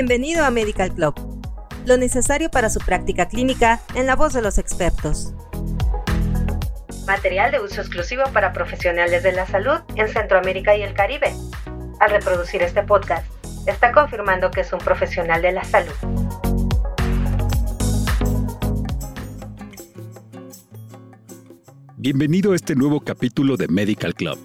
[0.00, 1.12] Bienvenido a Medical Club,
[1.84, 5.34] lo necesario para su práctica clínica en la voz de los expertos.
[7.04, 11.32] Material de uso exclusivo para profesionales de la salud en Centroamérica y el Caribe.
[11.98, 13.26] Al reproducir este podcast,
[13.66, 15.92] está confirmando que es un profesional de la salud.
[21.96, 24.38] Bienvenido a este nuevo capítulo de Medical Club.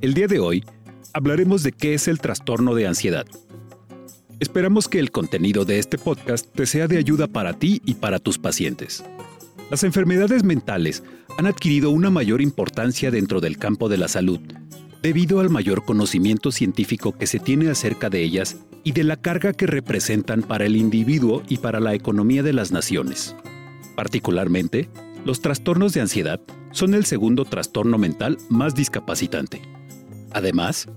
[0.00, 0.64] El día de hoy
[1.12, 3.24] hablaremos de qué es el trastorno de ansiedad.
[4.42, 8.18] Esperamos que el contenido de este podcast te sea de ayuda para ti y para
[8.18, 9.04] tus pacientes.
[9.70, 11.04] Las enfermedades mentales
[11.38, 14.40] han adquirido una mayor importancia dentro del campo de la salud,
[15.00, 19.52] debido al mayor conocimiento científico que se tiene acerca de ellas y de la carga
[19.52, 23.36] que representan para el individuo y para la economía de las naciones.
[23.94, 24.88] Particularmente,
[25.24, 26.40] los trastornos de ansiedad
[26.72, 29.62] son el segundo trastorno mental más discapacitante.
[30.32, 30.88] Además,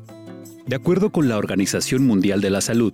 [0.66, 2.92] de acuerdo con la Organización Mundial de la Salud,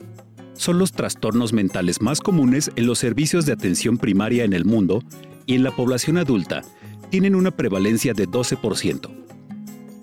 [0.62, 5.04] son los trastornos mentales más comunes en los servicios de atención primaria en el mundo
[5.48, 6.62] y en la población adulta
[7.10, 9.10] tienen una prevalencia de 12%.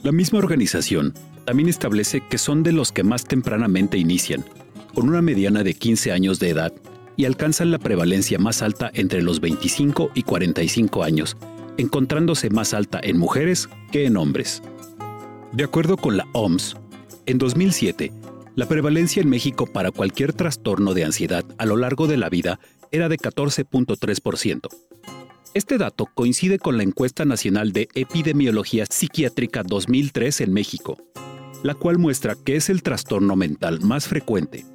[0.02, 1.14] La misma organización
[1.44, 4.44] también establece que son de los que más tempranamente inician,
[4.94, 6.72] con una mediana de 15 años de edad,
[7.16, 11.36] y alcanzan la prevalencia más alta entre los 25 y 45 años,
[11.76, 14.60] encontrándose más alta en mujeres que en hombres.
[15.52, 16.76] De acuerdo con la OMS,
[17.26, 18.12] en 2007,
[18.58, 22.58] la prevalencia en México para cualquier trastorno de ansiedad a lo largo de la vida
[22.90, 24.66] era de 14.3%.
[25.54, 30.96] Este dato coincide con la encuesta nacional de epidemiología psiquiátrica 2003 en México,
[31.62, 34.66] la cual muestra que es el trastorno mental más frecuente.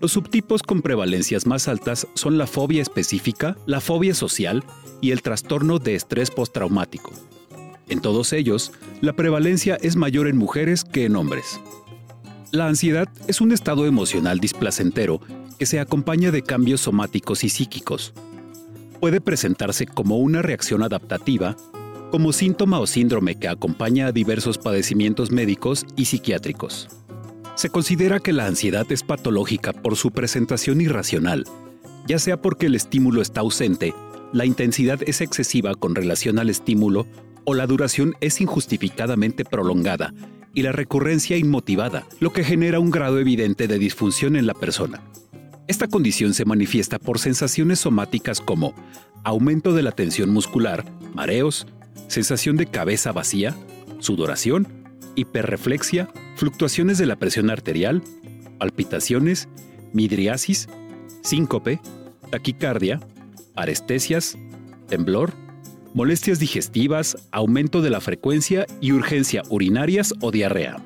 [0.00, 4.64] Los subtipos con prevalencias más altas son la fobia específica, la fobia social
[5.02, 7.12] y el trastorno de estrés postraumático.
[7.90, 11.60] En todos ellos, la prevalencia es mayor en mujeres que en hombres.
[12.52, 15.20] La ansiedad es un estado emocional displacentero
[15.56, 18.12] que se acompaña de cambios somáticos y psíquicos.
[18.98, 21.56] Puede presentarse como una reacción adaptativa,
[22.10, 26.88] como síntoma o síndrome que acompaña a diversos padecimientos médicos y psiquiátricos.
[27.54, 31.44] Se considera que la ansiedad es patológica por su presentación irracional,
[32.08, 33.94] ya sea porque el estímulo está ausente,
[34.32, 37.06] la intensidad es excesiva con relación al estímulo
[37.44, 40.12] o la duración es injustificadamente prolongada
[40.54, 45.00] y la recurrencia inmotivada, lo que genera un grado evidente de disfunción en la persona.
[45.68, 48.74] Esta condición se manifiesta por sensaciones somáticas como
[49.22, 50.84] aumento de la tensión muscular,
[51.14, 51.66] mareos,
[52.08, 53.56] sensación de cabeza vacía,
[54.00, 54.66] sudoración,
[55.14, 58.02] hiperreflexia, fluctuaciones de la presión arterial,
[58.58, 59.48] palpitaciones,
[59.92, 60.68] midriasis,
[61.22, 61.80] síncope,
[62.30, 63.00] taquicardia,
[63.54, 64.36] parestesias,
[64.88, 65.32] temblor,
[65.94, 70.82] molestias digestivas, aumento de la frecuencia y urgencia urinarias o diarrea.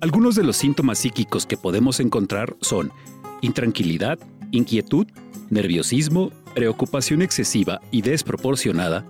[0.00, 2.92] Algunos de los síntomas psíquicos que podemos encontrar son
[3.40, 4.18] intranquilidad,
[4.50, 5.06] inquietud,
[5.50, 9.06] nerviosismo, preocupación excesiva y desproporcionada,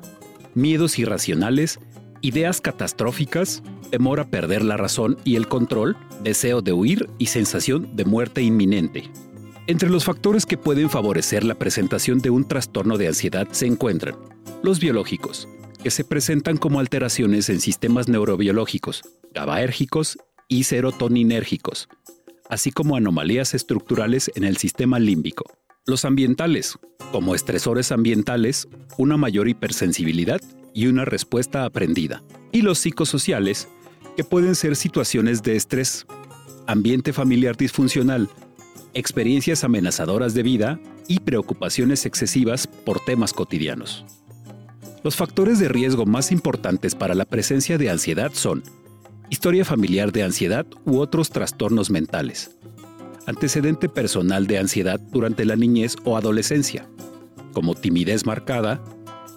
[0.54, 1.80] miedos irracionales,
[2.20, 7.96] ideas catastróficas, temor a perder la razón y el control, deseo de huir y sensación
[7.96, 9.10] de muerte inminente.
[9.66, 14.16] Entre los factores que pueden favorecer la presentación de un trastorno de ansiedad se encuentran
[14.62, 15.48] los biológicos,
[15.82, 21.88] que se presentan como alteraciones en sistemas neurobiológicos, GABAérgicos y serotoninérgicos,
[22.48, 25.44] así como anomalías estructurales en el sistema límbico.
[25.86, 26.78] Los ambientales,
[27.10, 30.40] como estresores ambientales, una mayor hipersensibilidad
[30.74, 32.22] y una respuesta aprendida.
[32.52, 33.68] Y los psicosociales,
[34.16, 36.06] que pueden ser situaciones de estrés,
[36.66, 38.28] ambiente familiar disfuncional,
[38.92, 44.04] experiencias amenazadoras de vida y preocupaciones excesivas por temas cotidianos.
[45.02, 48.62] Los factores de riesgo más importantes para la presencia de ansiedad son
[49.30, 52.58] historia familiar de ansiedad u otros trastornos mentales,
[53.26, 56.86] antecedente personal de ansiedad durante la niñez o adolescencia,
[57.54, 58.84] como timidez marcada,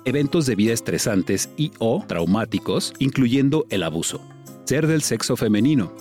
[0.03, 4.19] eventos de vida estresantes y o traumáticos, incluyendo el abuso,
[4.66, 5.96] ser del sexo femenino,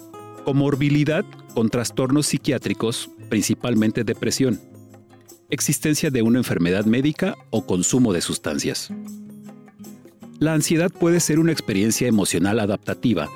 [0.45, 4.61] comorbilidad con trastornos psiquiátricos, principalmente depresión,
[5.51, 8.91] existencia de una enfermedad médica o consumo de sustancias.
[10.43, 13.31] La ansiedad puede ser una experiencia emocional adaptativa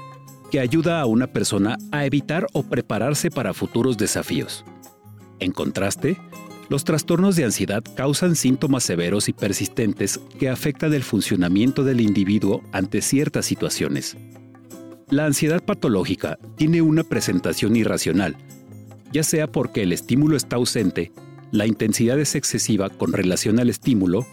[0.51, 4.65] que ayuda a una persona a evitar o prepararse para futuros desafíos.
[5.39, 6.17] En contraste,
[6.69, 12.61] los trastornos de ansiedad causan síntomas severos y persistentes que afectan el funcionamiento del individuo
[12.73, 14.17] ante ciertas situaciones.
[15.09, 18.37] La ansiedad patológica tiene una presentación irracional,
[19.13, 21.13] ya sea porque el estímulo está ausente,
[21.53, 24.27] la intensidad es excesiva con relación al estímulo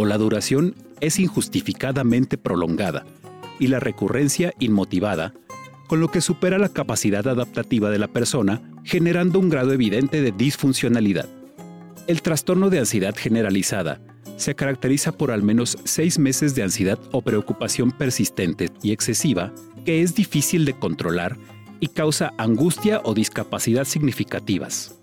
[0.00, 3.04] o la duración es injustificadamente prolongada
[3.58, 5.34] y la recurrencia inmotivada,
[5.88, 10.32] con lo que supera la capacidad adaptativa de la persona generando un grado evidente de
[10.32, 11.28] disfuncionalidad.
[12.06, 14.00] El trastorno de ansiedad generalizada
[14.38, 19.52] se caracteriza por al menos seis meses de ansiedad o preocupación persistente y excesiva
[19.84, 21.36] que es difícil de controlar
[21.78, 24.94] y causa angustia o discapacidad significativas.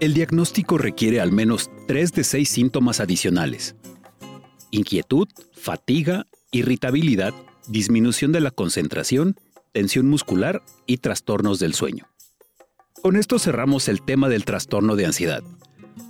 [0.00, 3.76] El diagnóstico requiere al menos tres de seis síntomas adicionales.
[4.70, 7.34] Inquietud, fatiga, irritabilidad,
[7.68, 9.36] disminución de la concentración,
[9.72, 12.08] tensión muscular y trastornos del sueño.
[13.02, 15.42] Con esto cerramos el tema del trastorno de ansiedad.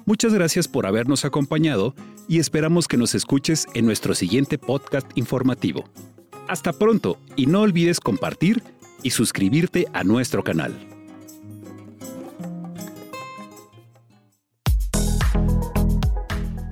[0.07, 1.95] Muchas gracias por habernos acompañado
[2.29, 5.85] y esperamos que nos escuches en nuestro siguiente podcast informativo.
[6.49, 8.63] Hasta pronto y no olvides compartir
[9.03, 10.75] y suscribirte a nuestro canal.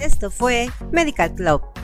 [0.01, 1.78] Esto fue Medical Club